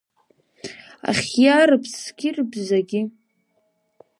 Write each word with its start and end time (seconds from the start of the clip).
Ахьиаа 1.09 1.65
рыԥсгьы-рыбзагьы… 1.69 3.01